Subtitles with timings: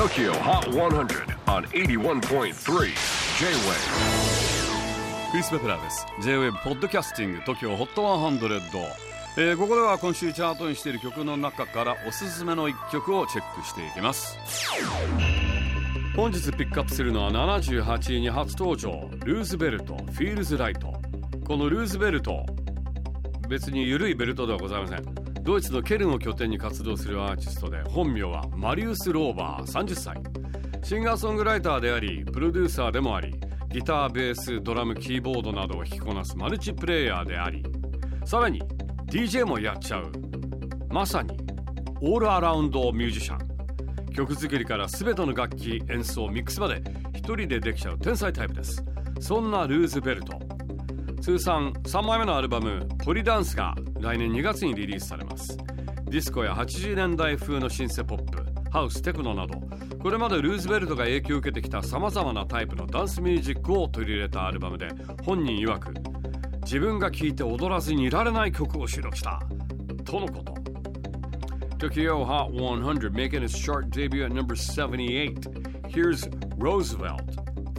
[0.00, 2.54] TOKYO HOT 100 on 81.3 J-WAVE
[5.30, 6.06] クリス・ベプラーです。
[6.22, 8.82] J-WAVE ポッドキャスティング TOKYO HOT 100、
[9.36, 14.38] えー、ここでは今週チャートにしている曲の中からおすすめの一曲をチェックしていきます。
[16.16, 20.94] 本日ピックアップするのは78位に初登場ルーズベルトフィールズライト
[21.46, 22.46] このルーズベルト
[23.50, 25.29] 別に緩いベルトではございません。
[25.50, 30.16] ドイツのケルンを拠点に活動するアーティストで本名はマリウス・ローバー30歳
[30.84, 33.34] シンガーソングライターでありプロデューサーでもあり
[33.68, 37.64] ギターベースドラムキーボードなどを弾きこなすマルチプレイヤーであり。
[38.24, 38.62] さらに
[39.06, 40.12] DJ もやっちゃう
[40.88, 41.36] まさに
[42.00, 44.12] オールアラウンドミュージシャン。
[44.12, 46.80] 曲作りから全ての楽器演奏ミックスまで
[47.12, 48.84] 一人でできちゃう天才タイプです。
[49.18, 50.38] そんなルーズベルト。
[51.20, 55.56] 通算3枚目のアルバム「ポリダンス」が来年2月にリリースされます。
[56.06, 59.60] ディスコや80年代風のシンセポップハウステクノなど
[60.02, 64.88] これまでルーズベルトが影響を受けてきたさまざまなタイプのダンスミュージックを取り入れたアルバムで
[65.24, 65.94] 本人曰く
[66.62, 69.40] 自分が聴いて踊らずにいられない曲を収録した。
[70.04, 70.54] とのこと。
[71.78, 75.34] Tokyo Hot 100 making its chart debut at number 78
[75.88, 77.22] Here's Roosevelt.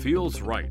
[0.00, 0.70] Feels Right.